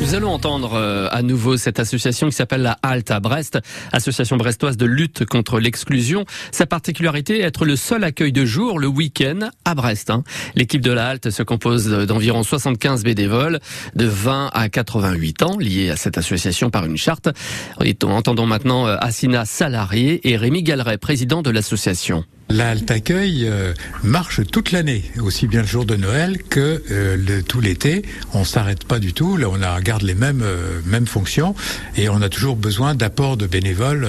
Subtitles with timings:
[0.00, 3.58] Nous allons entendre euh, à nouveau cette association qui s'appelle la HALT à Brest,
[3.92, 6.24] association brestoise de lutte contre l'exclusion.
[6.50, 10.10] Sa particularité est être le seul accueil de jour le week-end à Brest.
[10.10, 10.24] Hein.
[10.54, 13.60] L'équipe de la HALT se compose d'environ 75 bénévoles
[13.94, 17.28] de 20 à 88 ans liés à cette association par une charte.
[18.02, 22.24] Entendons maintenant euh, Assina Salarié et Rémi Galeret, président de l'association.
[22.50, 27.42] La accueil euh, marche toute l'année, aussi bien le jour de Noël que euh, le,
[27.42, 28.02] tout l'été.
[28.32, 29.36] On s'arrête pas du tout.
[29.36, 31.54] Là, on a, garde les mêmes euh, mêmes fonctions
[31.96, 34.08] et on a toujours besoin d'apports de bénévoles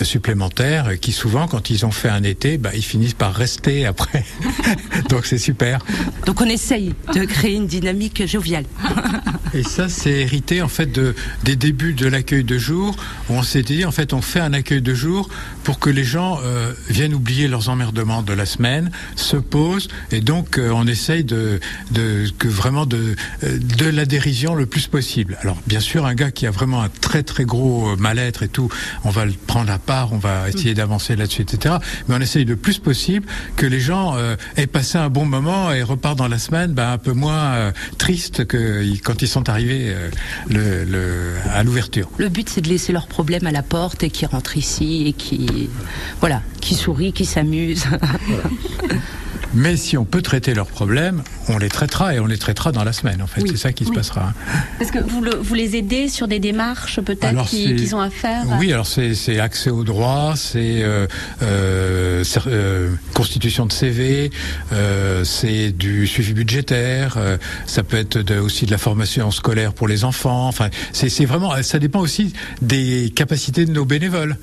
[0.00, 4.24] supplémentaires qui souvent, quand ils ont fait un été, bah, ils finissent par rester après.
[5.10, 5.84] Donc c'est super.
[6.24, 8.64] Donc on essaye de créer une dynamique joviale.
[9.54, 12.96] et ça, c'est hérité en fait de des débuts de l'accueil de jour
[13.28, 15.28] où on s'est dit en fait on fait un accueil de jour
[15.62, 16.40] pour que les gens
[16.88, 21.60] viennent oublier leurs emmerdements de la semaine se posent et donc euh, on essaye de,
[21.90, 25.38] de que vraiment de, euh, de la dérision le plus possible.
[25.42, 28.48] Alors bien sûr, un gars qui a vraiment un très très gros euh, mal-être et
[28.48, 28.68] tout,
[29.04, 31.76] on va le prendre à part, on va essayer d'avancer là-dessus, etc.
[32.08, 33.26] Mais on essaye le plus possible
[33.56, 34.16] que les gens
[34.56, 38.46] aient passé un bon moment et repartent dans la semaine ben, un peu moins triste
[38.46, 39.94] que quand ils sont arrivés
[40.48, 42.08] le, le, à l'ouverture.
[42.18, 45.12] Le but c'est de laisser leurs problèmes à la porte et qui rentrent ici et
[45.12, 45.68] qui
[46.20, 47.86] voilà, qui sourient, qui s'amusent
[49.54, 52.84] Mais si on peut traiter leurs problèmes, on les traitera et on les traitera dans
[52.84, 53.22] la semaine.
[53.22, 54.32] En fait, c'est ça qui se passera.
[54.80, 58.72] Est-ce que vous, vous, les aidez sur des démarches peut-être qu'ils ont à faire Oui,
[58.72, 61.06] alors c'est accès au droit, c'est euh,
[61.42, 64.30] euh, euh, constitution de CV,
[65.24, 67.18] c'est du suivi budgétaire,
[67.66, 70.48] ça peut être de, aussi de la formation scolaire pour les enfants.
[70.48, 74.36] Enfin, c'est vraiment, ça dépend aussi des capacités de nos bénévoles.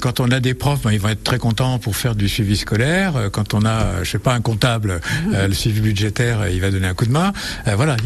[0.00, 2.56] Quand on a des profs, ben, ils vont être très contents pour faire du suivi
[2.56, 3.30] scolaire.
[3.32, 5.00] Quand on a, je sais pas, un comptable,
[5.32, 7.32] le suivi budgétaire il va donner un coup de main.
[7.66, 7.96] Euh, voilà,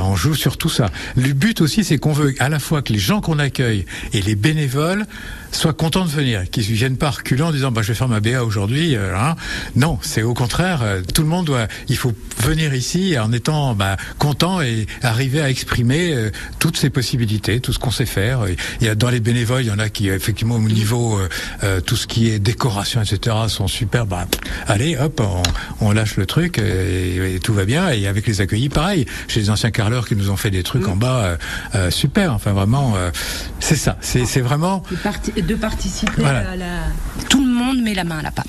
[0.00, 0.90] on joue sur tout ça.
[1.16, 4.22] Le but aussi, c'est qu'on veut à la fois que les gens qu'on accueille et
[4.22, 5.06] les bénévoles
[5.52, 8.08] soient contents de venir, qu'ils ne viennent pas reculant en disant bah, je vais faire
[8.08, 8.96] ma BA aujourd'hui.
[8.96, 9.36] Euh, hein.
[9.76, 13.74] Non, c'est au contraire, euh, tout le monde doit, il faut venir ici en étant
[13.74, 18.40] bah, content et arriver à exprimer euh, toutes ses possibilités, tout ce qu'on sait faire.
[18.80, 21.18] Il y a dans les bénévoles, il y en a qui effectivement au niveau
[21.86, 23.36] tout ce qui est décoration, etc.
[23.48, 24.06] sont super.
[24.06, 24.26] Bah,
[24.66, 25.42] allez, hop, on,
[25.92, 27.90] lâche le truc et, tout va bien.
[27.90, 29.06] Et avec les accueillis, pareil.
[29.28, 30.90] Chez les anciens carleurs qui nous ont fait des trucs mm.
[30.90, 31.38] en bas,
[31.90, 32.34] super.
[32.34, 32.94] Enfin vraiment,
[33.60, 33.96] c'est ça.
[34.00, 34.82] C'est vraiment
[35.36, 36.66] de participer à la...
[37.28, 38.46] Tout le monde met la main à la pâte.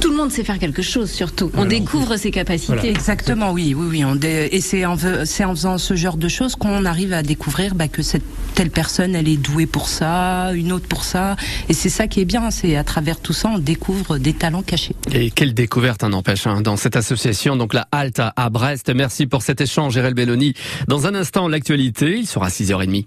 [0.00, 1.50] tout le monde sait faire quelque chose, surtout.
[1.54, 2.88] On découvre ses capacités.
[2.88, 4.04] Exactement, oui, oui, oui.
[4.04, 7.88] On Et c'est en, en, faisant ce genre de choses qu'on arrive à découvrir bah,
[7.88, 11.36] que cette telle personne, elle est douée pour ça, une autre pour ça.
[11.68, 14.62] Et c'est ça qui est bien, c'est à travers tout ça, on découvre des talents
[14.62, 14.94] cachés.
[15.12, 18.90] Et quelle découverte, hein, n'empêche, hein, dans cette association, donc la Halte à Brest.
[18.94, 20.54] Merci pour cet échange, Gérald Belloni.
[20.88, 23.06] Dans un instant, l'actualité, il sera 6h30.